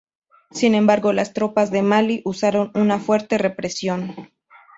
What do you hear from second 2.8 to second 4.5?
fuerte represión.